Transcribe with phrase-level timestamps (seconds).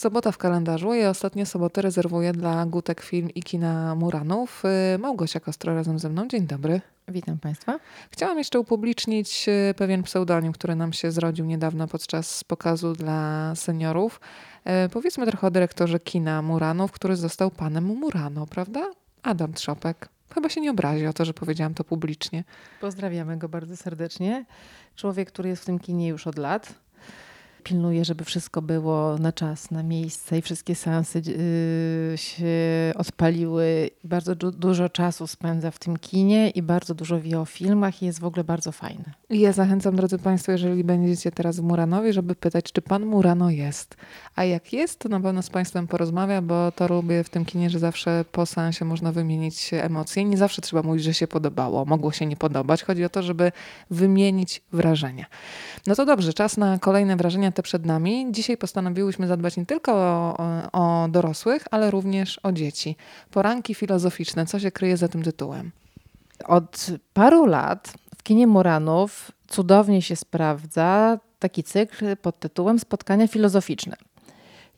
[0.00, 0.94] Sobota w kalendarzu.
[0.94, 4.62] Ja ostatnie soboty rezerwuję dla Gutek Film i kina Muranów.
[4.94, 6.28] Y, Małgosia Kostro razem ze mną.
[6.28, 6.80] Dzień dobry.
[7.08, 7.80] Witam Państwa.
[8.10, 14.20] Chciałam jeszcze upublicznić y, pewien pseudonim, który nam się zrodził niedawno podczas pokazu dla seniorów.
[14.86, 18.90] Y, Powiedzmy trochę o dyrektorze kina Muranów, który został panem Murano, prawda?
[19.22, 20.08] Adam Trzopek.
[20.34, 22.44] Chyba się nie obrazi o to, że powiedziałam to publicznie.
[22.80, 24.44] Pozdrawiamy go bardzo serdecznie.
[24.96, 26.74] Człowiek, który jest w tym kinie już od lat.
[27.60, 32.46] Pilnuje, żeby wszystko było na czas, na miejsce i wszystkie seansy yy, się
[32.96, 33.90] odpaliły.
[34.04, 38.06] Bardzo du dużo czasu spędza w tym kinie i bardzo dużo wie o filmach i
[38.06, 39.04] jest w ogóle bardzo fajny.
[39.30, 43.50] I ja zachęcam, drodzy Państwo, jeżeli będziecie teraz w Muranowie, żeby pytać, czy Pan Murano
[43.50, 43.96] jest.
[44.36, 47.70] A jak jest, to na pewno z Państwem porozmawia, bo to lubię w tym kinie,
[47.70, 50.24] że zawsze po seansie można wymienić emocje.
[50.24, 52.82] Nie zawsze trzeba mówić, że się podobało, mogło się nie podobać.
[52.82, 53.52] Chodzi o to, żeby
[53.90, 55.26] wymienić wrażenia.
[55.86, 58.26] No to dobrze, czas na kolejne wrażenia te przed nami.
[58.30, 60.36] Dzisiaj postanowiłyśmy zadbać nie tylko o,
[60.72, 62.96] o, dorosłych, ale również o dzieci.
[63.30, 64.46] Poranki filozoficzne.
[64.46, 65.70] Co się kryje za tym tytułem?
[66.46, 73.96] Od paru lat w kinie Muranów cudownie się sprawdza taki cykl pod tytułem Spotkania filozoficzne.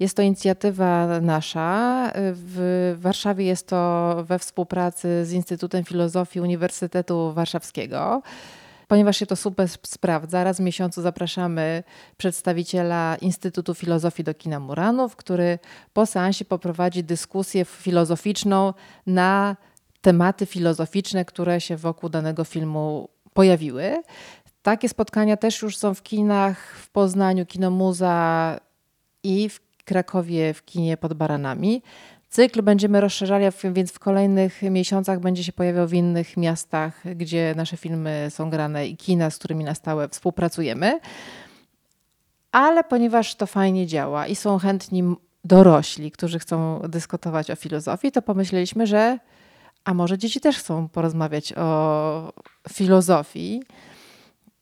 [0.01, 2.11] Jest to inicjatywa nasza.
[2.15, 8.23] W Warszawie jest to we współpracy z Instytutem Filozofii Uniwersytetu Warszawskiego.
[8.93, 11.83] Ponieważ się to super sprawdza, raz w miesiącu zapraszamy
[12.17, 15.59] przedstawiciela Instytutu Filozofii do Kina Muranów, który
[15.93, 18.75] po seansie poprowadzi dyskusję filozoficzną
[19.07, 19.57] na
[20.01, 24.03] tematy filozoficzne, które się wokół danego filmu pojawiły.
[24.63, 28.61] Takie spotkania też już są w kinach w Poznaniu, Kino Muza
[29.23, 31.83] i w Krakowie w kinie pod Baranami.
[32.33, 37.77] Cykl będziemy rozszerzali, więc w kolejnych miesiącach będzie się pojawiał w innych miastach, gdzie nasze
[37.77, 41.01] filmy są grane i kina, z którymi na stałe współpracujemy.
[42.53, 45.05] Ale ponieważ to fajnie działa i są chętni
[45.45, 49.19] dorośli, którzy chcą dyskutować o filozofii, to pomyśleliśmy, że
[49.85, 52.33] a może dzieci też chcą porozmawiać o
[52.73, 53.63] filozofii.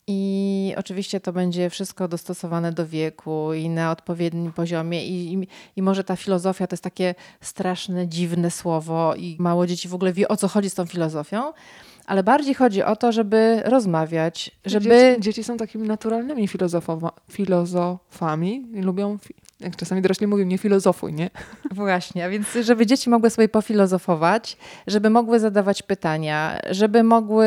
[0.06, 5.06] I oczywiście to będzie wszystko dostosowane do wieku i na odpowiednim poziomie.
[5.06, 9.88] I, i, I, może ta filozofia to jest takie straszne, dziwne słowo, i mało dzieci
[9.88, 11.52] w ogóle wie o co chodzi z tą filozofią.
[12.06, 14.84] Ale bardziej chodzi o to, żeby rozmawiać, żeby.
[14.88, 16.48] Dzieci, dzieci są takimi naturalnymi
[17.28, 19.18] filozofami i lubią,
[19.60, 21.30] jak czasami dorośli mówią, nie filozofuj, nie?
[21.70, 24.56] Właśnie, a więc żeby dzieci mogły sobie pofilozofować,
[24.86, 27.46] żeby mogły zadawać pytania, żeby mogły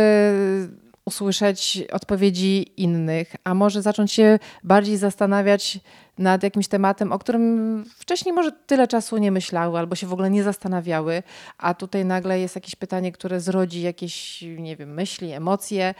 [1.05, 5.79] usłyszeć odpowiedzi innych, a może zacząć się bardziej zastanawiać
[6.17, 10.29] nad jakimś tematem, o którym wcześniej może tyle czasu nie myślały albo się w ogóle
[10.29, 11.23] nie zastanawiały,
[11.57, 15.95] a tutaj nagle jest jakieś pytanie, które zrodzi jakieś, nie wiem, myśli, emocje,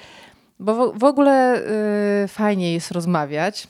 [0.60, 1.62] bo w, ogóle
[2.24, 3.68] y, fajnie jest rozmawiać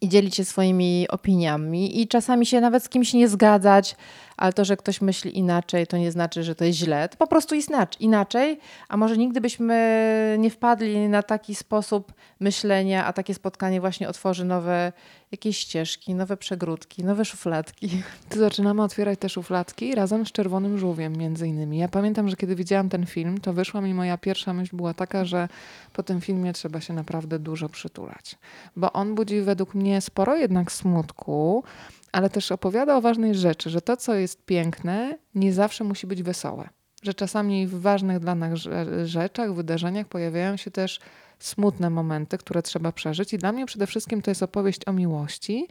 [0.00, 3.96] i dzielić się swoimi opiniami i czasami się nawet z kimś nie zgadzać,
[4.42, 7.08] ale to, że ktoś myśli inaczej, to nie znaczy, że to jest źle.
[7.08, 7.70] To po prostu jest
[8.00, 8.58] inaczej,
[8.88, 14.44] a może nigdy byśmy nie wpadli na taki sposób myślenia, a takie spotkanie właśnie otworzy
[14.44, 14.92] nowe
[15.32, 18.02] jakieś ścieżki, nowe przegródki, nowe szufladki.
[18.28, 21.78] To zaczynamy otwierać te szufladki razem z Czerwonym Żółwiem między innymi.
[21.78, 25.24] Ja pamiętam, że kiedy widziałam ten film, to wyszła mi moja pierwsza myśl była taka,
[25.24, 25.48] że
[25.92, 28.36] po tym filmie trzeba się naprawdę dużo przytulać.
[28.76, 31.64] Bo on budzi według mnie sporo jednak smutku,
[32.12, 36.22] ale też opowiada o ważnej rzeczy, że to, co jest piękne, nie zawsze musi być
[36.22, 36.68] wesołe.
[37.02, 38.60] Że czasami w ważnych dla nas
[39.04, 41.00] rzeczach, wydarzeniach pojawiają się też
[41.38, 43.32] smutne momenty, które trzeba przeżyć.
[43.32, 45.68] I dla mnie przede wszystkim to jest opowieść o miłości.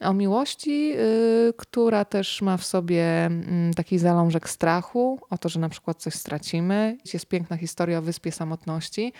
[0.00, 3.30] O miłości, yy, która też ma w sobie
[3.68, 6.98] yy, taki zalążek strachu, o to, że na przykład coś stracimy.
[7.12, 9.12] Jest piękna historia o Wyspie Samotności,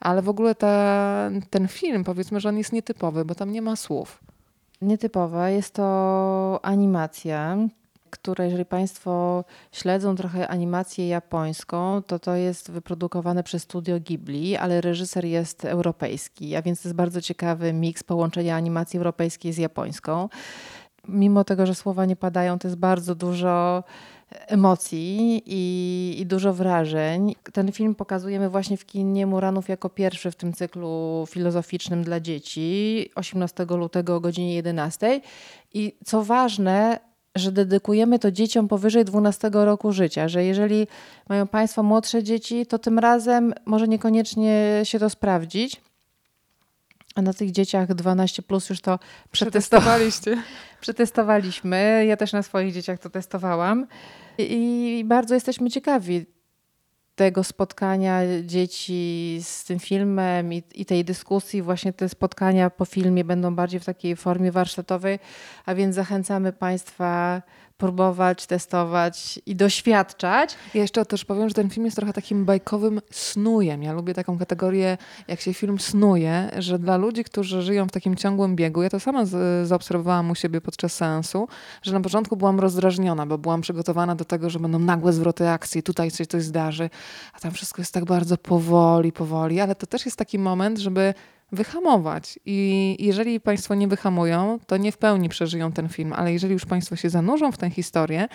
[0.00, 3.76] ale w ogóle ta, ten film, powiedzmy, że on jest nietypowy, bo tam nie ma
[3.76, 4.31] słów
[4.82, 5.48] nietypowa.
[5.48, 7.56] Jest to animacja,
[8.10, 14.80] która jeżeli Państwo śledzą trochę animację japońską, to to jest wyprodukowane przez studio Ghibli, ale
[14.80, 20.28] reżyser jest europejski, a więc to jest bardzo ciekawy miks połączenia animacji europejskiej z japońską.
[21.08, 23.84] Mimo tego, że słowa nie padają, to jest bardzo dużo
[24.46, 27.34] emocji i, i, dużo wrażeń.
[27.52, 33.10] Ten film pokazujemy właśnie w kinie Muranów jako pierwszy w tym cyklu filozoficznym dla dzieci
[33.14, 35.20] 18 lutego o godzinie 11.
[35.74, 36.98] I co ważne,
[37.34, 40.86] że dedykujemy to dzieciom powyżej 12 roku życia, że jeżeli
[41.28, 45.80] mają Państwo młodsze dzieci, to tym razem może niekoniecznie się to sprawdzić.
[47.14, 48.98] A na tych dzieciach 12 plus już to
[49.32, 50.42] przetestowaliście.
[50.80, 52.04] Przetestowaliśmy.
[52.08, 53.86] Ja też na swoich dzieciach to testowałam.
[54.38, 56.26] I bardzo jesteśmy ciekawi
[57.14, 63.24] tego spotkania dzieci z tym filmem i, i, tej dyskusji, właśnie te spotkania po filmie
[63.24, 65.18] będą bardziej w takiej formie warsztatowej,
[65.66, 67.42] a więc zachęcamy Państwa
[67.82, 70.56] próbować, testować i doświadczać.
[70.74, 73.82] Ja jeszcze też powiem, że ten film jest trochę takim bajkowym snujem.
[73.82, 74.98] Ja lubię taką kategorię,
[75.28, 79.00] jak się film snuje, że dla ludzi, którzy żyją w takim ciągłym biegu, ja to
[79.00, 81.48] sama z, zaobserwowałam u siebie podczas seansu,
[81.82, 85.82] że na początku byłam rozdrażniona, bo byłam przygotowana do tego, że będą nagłe zwroty akcji,
[85.82, 86.90] tutaj się coś zdarzy,
[87.32, 91.14] a tam wszystko jest tak bardzo powoli, powoli, ale to też jest taki moment, żeby
[91.52, 92.38] wyhamować.
[92.46, 96.64] I jeżeli Państwo nie wyhamują, to nie w pełni przeżyją ten film, ale jeżeli już
[96.64, 98.28] Państwo się zanurzą w tę historię,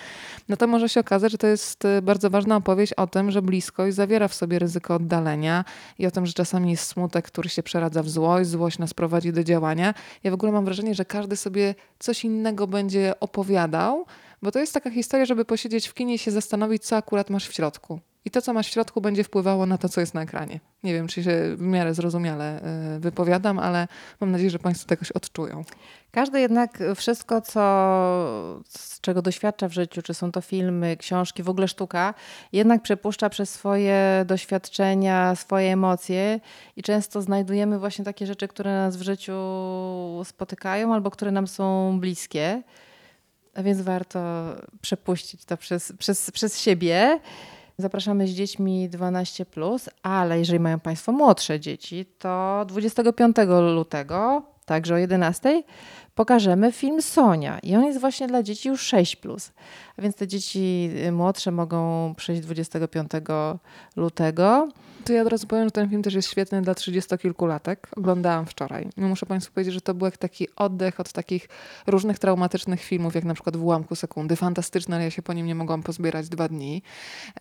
[0.50, 3.42] no to może się okazać, że to jest e, bardzo ważna opowieść o tym, że
[3.42, 5.66] bliskość zawiera w sobie ryzyko oddalenia
[6.00, 9.34] i o tym, że czasami jest smutek, który się przeradza w złość, złość nas prowadzi
[9.34, 9.94] do działania.
[10.24, 14.06] Ja w ogóle mam wrażenie, że każdy sobie coś innego będzie opowiadał,
[14.42, 17.48] bo to jest taka historia, żeby posiedzieć w kinie i się zastanowić, co akurat masz
[17.48, 18.00] w środku.
[18.28, 20.60] I to, co masz w środku, będzie wpływało na to, co jest na ekranie.
[20.84, 22.62] Nie wiem, czy się w miarę zrozumiale
[22.96, 23.88] y, wypowiadam, ale
[24.20, 25.64] mam nadzieję, że Państwo to jakoś odczują.
[26.12, 27.62] Każdy jednak wszystko, co,
[28.68, 32.14] z czego doświadcza w życiu, czy są to filmy, książki, w ogóle sztuka,
[32.52, 36.40] jednak przepuszcza przez swoje doświadczenia, swoje emocje
[36.76, 39.34] i często znajdujemy właśnie takie rzeczy, które nas w życiu
[40.24, 42.64] spotykają albo które nam są bliskie.
[43.56, 44.20] A więc warto
[44.82, 47.20] przepuścić to przez, przez, przez siebie.
[47.80, 49.46] Zapraszamy z dziećmi 12,
[50.04, 53.36] ale jeżeli mają Państwo młodsze dzieci, to 25
[53.76, 55.64] lutego, także o 11,
[56.18, 57.60] pokażemy film Sonia.
[57.60, 59.18] I on jest właśnie dla dzieci już 6.
[59.98, 63.12] A więc te dzieci młodsze mogą przyjść 25
[63.96, 64.68] lutego.
[65.06, 67.88] To ja od razu powiem, że ten film też jest świetny dla trzydziestokilkulatek.
[67.96, 68.90] Oglądałam wczoraj.
[68.98, 71.50] No muszę Państwu powiedzieć, że to był jak taki oddech od takich
[71.88, 74.36] różnych traumatycznych filmów, jak na przykład w ułamku sekundy.
[74.36, 76.82] Fantastyczny, ale ja się po nim nie mogłam pozbierać dwa dni,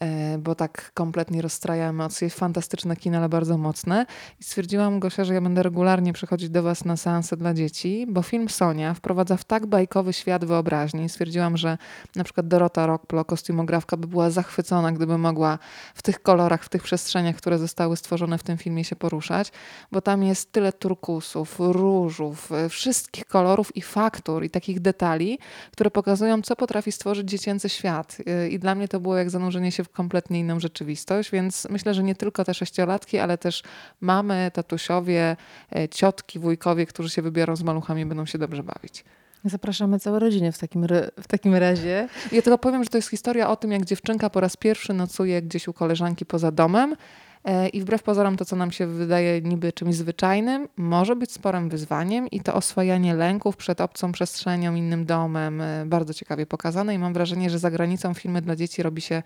[0.00, 2.30] e, bo tak kompletnie rozstraja emocje.
[2.30, 4.06] Fantastyczne kino, ale bardzo mocne.
[4.40, 8.22] I stwierdziłam, Gosia, że ja będę regularnie przychodzić do Was na seanse dla dzieci, bo
[8.22, 11.08] film Sonia wprowadza w tak bajkowy świat wyobraźni.
[11.08, 11.78] Stwierdziłam, że
[12.16, 15.58] na przykład Dorota Rockplo, kostiumografka, by była zachwycona, gdyby mogła
[15.94, 19.52] w tych kolorach, w tych przestrzeniach, które zostały stworzone w tym filmie się poruszać,
[19.92, 25.38] bo tam jest tyle turkusów, różów, e, wszystkich kolorów i faktur i takich detali,
[25.72, 28.18] które pokazują, co potrafi stworzyć dziecięcy świat.
[28.26, 31.94] E, I dla mnie to było jak zanurzenie się w kompletnie inną rzeczywistość, więc myślę,
[31.94, 33.62] że nie tylko te sześciolatki, ale też
[34.00, 35.36] mamy, tatusiowie,
[35.76, 39.04] e, ciotki, wujkowie, którzy się wybiorą z maluchami, będą się dobrze bawić.
[39.44, 40.86] Zapraszamy całą rodzinę w takim,
[41.22, 42.08] w takim razie.
[42.32, 45.42] Ja tylko powiem, że to jest historia o tym, jak dziewczynka po raz pierwszy nocuje
[45.42, 46.96] gdzieś u koleżanki poza domem.
[47.44, 51.68] E, I wbrew pozorom to, co nam się wydaje niby czymś zwyczajnym, może być sporym
[51.68, 56.98] wyzwaniem i to oswajanie lęków przed obcą przestrzenią, innym domem, e, bardzo ciekawie pokazane i
[56.98, 59.22] mam wrażenie, że za granicą filmy dla dzieci robi się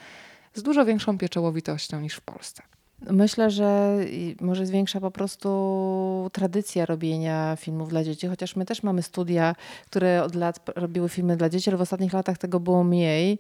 [0.55, 2.63] z dużo większą pieczołowitością niż w Polsce.
[3.11, 3.99] Myślę, że
[4.41, 9.55] może zwiększa po prostu tradycja robienia filmów dla dzieci, chociaż my też mamy studia,
[9.87, 13.39] które od lat robiły filmy dla dzieci, ale w ostatnich latach tego było mniej.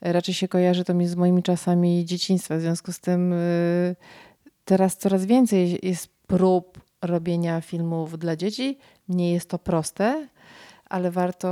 [0.00, 2.56] Raczej się kojarzy to mi z moimi czasami dzieciństwa.
[2.56, 3.96] W związku z tym y,
[4.64, 8.78] teraz coraz więcej jest prób robienia filmów dla dzieci.
[9.08, 10.28] Nie jest to proste,
[10.88, 11.48] ale warto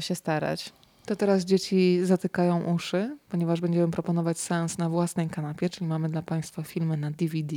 [0.00, 0.72] się starać.
[1.06, 6.22] To teraz dzieci zatykają uszy, ponieważ będziemy proponować seans na własnej kanapie, czyli mamy dla
[6.22, 7.56] Państwa filmy na DVD.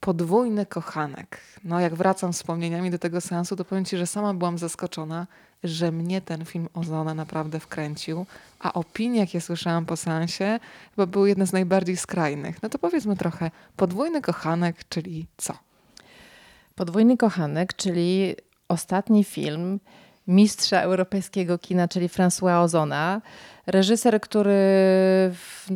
[0.00, 1.40] Podwójny kochanek.
[1.64, 5.26] No, jak wracam wspomnieniami do tego seansu, to powiem Ci, że sama byłam zaskoczona,
[5.64, 8.26] że mnie ten film Ozona naprawdę wkręcił,
[8.60, 12.62] a opinie, jakie słyszałam po seansie, chyba były jedne z najbardziej skrajnych.
[12.62, 15.54] No to powiedzmy trochę, podwójny kochanek, czyli co?
[16.74, 18.36] Podwójny kochanek, czyli
[18.68, 19.80] ostatni film
[20.30, 23.22] mistrza europejskiego kina, czyli François Ozona.
[23.66, 24.50] Reżyser, który
[25.32, 25.68] w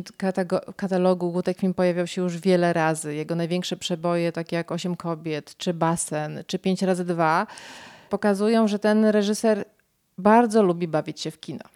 [0.75, 3.15] katalogu Gutek Film pojawiał się już wiele razy.
[3.15, 7.47] Jego największe przeboje, takie jak Osiem kobiet, czy Basen, czy Pięć razy dwa,
[8.09, 9.65] pokazują, że ten reżyser
[10.17, 11.74] bardzo lubi bawić się w kino.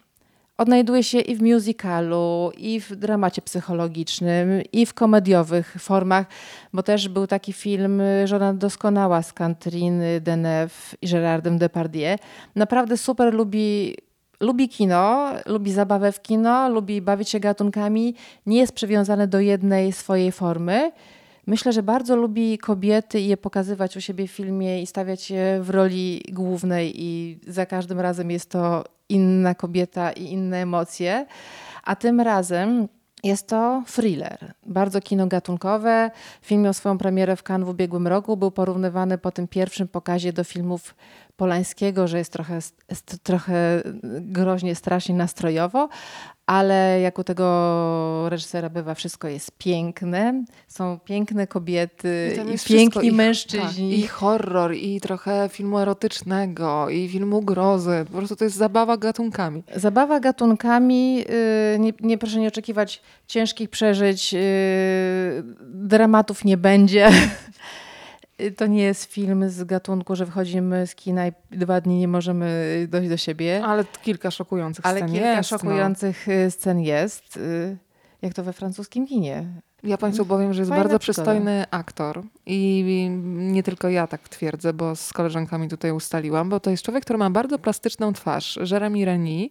[0.60, 6.26] Odnajduje się i w musicalu, i w dramacie psychologicznym, i w komediowych formach,
[6.72, 12.16] bo też był taki film Żona doskonała z Catherine Deneuve i Gerardem Depardieu.
[12.56, 13.96] Naprawdę super lubi
[14.40, 18.14] lubi kino, lubi zabawę w kino, lubi bawić się gatunkami,
[18.46, 20.92] nie jest przywiązany do jednej swojej formy.
[21.50, 25.58] Myślę, że bardzo lubi kobiety i je pokazywać u siebie w filmie i stawiać je
[25.62, 31.26] w roli głównej i za każdym razem jest to inna kobieta i inne emocje.
[31.84, 32.88] A tym razem
[33.24, 36.10] jest to thriller, bardzo kino gatunkowe.
[36.42, 38.36] Film miał swoją premierę w Cannes w ubiegłym roku.
[38.36, 40.94] Był porównywany po tym pierwszym pokazie do filmów
[41.36, 42.58] Polańskiego, że jest trochę,
[43.22, 43.82] trochę
[44.20, 45.88] groźnie, strasznie nastrojowo,
[46.50, 50.44] ale jak u tego reżysera bywa, wszystko jest piękne.
[50.68, 53.90] Są piękne kobiety I tam i, jest piękni i- mężczyźni.
[53.90, 58.04] Tak, I horror, i trochę filmu erotycznego, i filmu grozy.
[58.12, 59.62] Po prostu to jest zabawa gatunkami.
[59.76, 61.24] Zabawa gatunkami,
[61.74, 64.38] y, nie, nie proszę nie oczekiwać ciężkich przeżyć, y,
[65.74, 67.08] dramatów nie będzie.
[68.56, 72.50] To nie jest film z gatunku, że wchodzimy z kina i dwa dni nie możemy
[72.90, 73.64] dojść do siebie.
[73.64, 75.58] Ale kilka szokujących Ale scen kilka jest, no.
[75.58, 77.36] szokujących y, scen jest.
[77.36, 77.76] y,
[78.22, 79.44] Jak to we francuskim kinie.
[79.82, 82.84] Ja Państwu powiem, że jest Fajna bardzo przystojny aktor i
[83.36, 87.18] nie tylko ja tak twierdzę, bo z koleżankami tutaj ustaliłam, bo to jest człowiek, który
[87.18, 89.50] ma bardzo plastyczną twarz, Jeremy Reni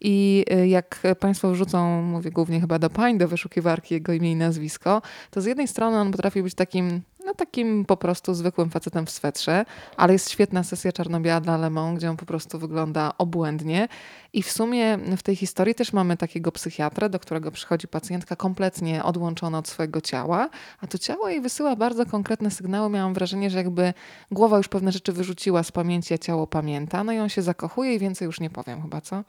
[0.00, 4.36] i y, jak Państwo wrzucą, mówię głównie chyba do pań, do wyszukiwarki jego imię i
[4.36, 9.06] nazwisko, to z jednej strony on potrafi być takim, no takim po prostu zwykłym facetem
[9.06, 9.64] w swetrze,
[9.96, 13.88] ale jest świetna sesja czarno-biała dla Le Mans, gdzie on po prostu wygląda obłędnie
[14.32, 19.04] i w sumie w tej historii też mamy takiego psychiatrę, do którego przychodzi pacjentka kompletnie
[19.04, 20.48] odłączona od swojego ciała,
[20.80, 22.90] a to ciało jej wysyła bardzo konkretne sygnały.
[22.90, 23.94] Miałam wrażenie, że jakby
[24.30, 27.04] głowa już pewne rzeczy wyrzuciła z pamięci, a ciało pamięta.
[27.04, 29.24] No i on się zakochuje i więcej już nie powiem chyba, co?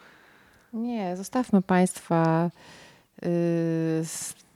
[0.73, 2.49] Nie, zostawmy Państwa
[3.23, 4.05] y,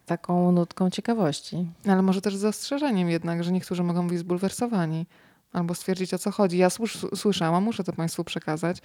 [0.10, 1.68] taką nutką ciekawości.
[1.88, 5.06] Ale może też z zastrzeżeniem jednak, że niektórzy mogą być zbulwersowani
[5.54, 6.58] albo stwierdzić o co chodzi.
[6.58, 8.78] Ja słysz- słyszałam, muszę to Państwu przekazać.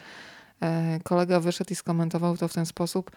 [0.63, 3.11] E, kolega wyszedł i skomentował to w ten sposób,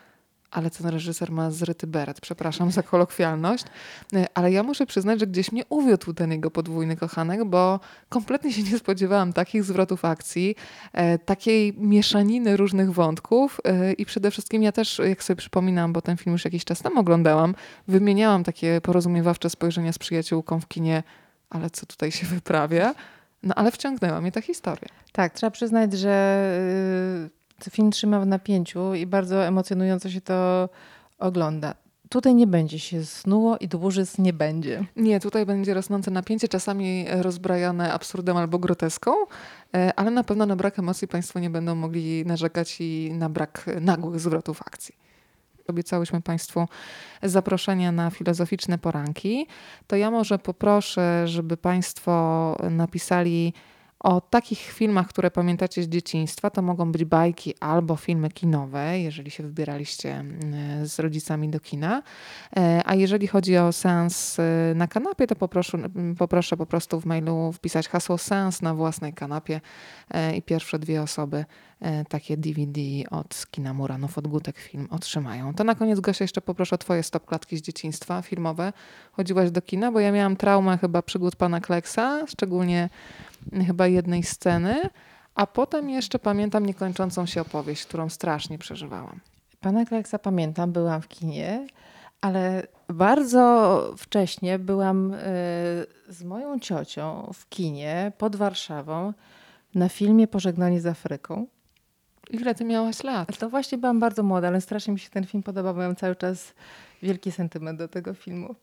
[0.52, 2.22] ale ten reżyser ma zryty beret.
[2.22, 3.66] Przepraszam za kolokwialność,
[4.14, 8.54] E, ale ja muszę przyznać, że gdzieś mnie uwiódł ten jego podwójny kochanek, bo kompletnie
[8.54, 10.56] się nie spodziewałam takich zwrotów akcji,
[10.94, 16.02] e, takiej mieszaniny różnych wątków e, i przede wszystkim ja też, jak sobie przypominam, bo
[16.02, 17.56] ten film już jakiś czas temu oglądałam,
[17.88, 21.04] wymieniałam takie porozumiewawcze spojrzenia z przyjaciółką w kinie,
[21.50, 22.96] ale co tutaj się wyprawia?
[23.44, 24.90] No ale wciągnęła mnie ta historia.
[25.12, 26.42] Tak, trzeba przyznać, że
[27.26, 27.37] y,
[27.70, 30.70] film trzyma w napięciu i bardzo emocjonująco się to
[31.20, 31.76] ogląda.
[32.10, 34.86] Tutaj nie będzie się snuło i dłużyc nie będzie.
[34.96, 39.12] Nie, tutaj będzie rosnące napięcie, czasami rozbrajane absurdem albo groteską,
[39.76, 43.66] e, ale na pewno na brak emocji Państwo nie będą mogli narzekać i na brak
[43.82, 44.96] nagłych zwrotów akcji.
[45.68, 46.68] Obiecałyśmy Państwu
[47.24, 49.48] zaproszenia na filozoficzne poranki.
[49.88, 53.54] To ja może poproszę, żeby Państwo napisali
[54.00, 56.50] o takich filmach, które pamiętacie z dzieciństwa.
[56.50, 62.04] To mogą być bajki albo filmy kinowe, jeżeli się wybieraliście mm, z rodzicami do kina.
[62.58, 64.44] E, A jeżeli chodzi o seans e,
[64.76, 65.78] na kanapie, to poproszę,
[66.18, 69.62] poproszę po prostu w mailu wpisać hasło seans na własnej kanapie
[70.12, 71.46] e, i pierwsze dwie osoby
[72.10, 75.54] takie DVD od kina Muranów, od Gutek Film otrzymają.
[75.54, 78.74] To na koniec, Gosia, jeszcze poproszę o twoje stopklatki z dzieciństwa filmowe.
[79.12, 82.90] Chodziłaś do kina, bo ja miałam traumę chyba przygód pana Kleksa, szczególnie
[83.68, 84.82] chyba jednej sceny,
[85.36, 89.20] a potem jeszcze pamiętam niekończącą się opowieść, którą strasznie przeżywałam.
[89.60, 91.68] Pana Kleksa pamiętam, byłam w kinie,
[92.22, 95.18] ale bardzo wcześnie byłam y,
[96.10, 99.14] z moją ciocią w kinie pod Warszawą
[99.76, 101.48] na filmie Pożegnanie z Afryką.
[102.30, 103.38] Ile ty miałaś lat?
[103.38, 105.76] To właśnie byłam bardzo młoda, ale strasznie mi się ten film podobał.
[105.76, 106.54] Miałam cały czas
[107.02, 108.56] wielki sentyment do tego filmu.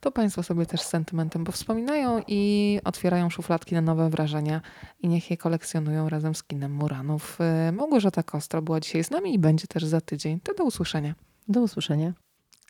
[0.00, 4.60] To Państwo sobie też z sentymentem powspominają i otwierają szufladki na nowe wrażenia
[5.00, 7.38] i niech je kolekcjonują razem z kinem Muranów.
[7.68, 10.40] Y, Małgorzata Kostro była dzisiaj z nami i będzie też za tydzień.
[10.40, 11.14] To do usłyszenia.
[11.48, 12.12] Do usłyszenia.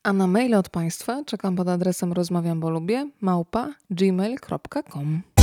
[0.02, 5.33] A na maile od Państwa czekam pod adresem rozmawiam, bo lubię małpa gmail.com.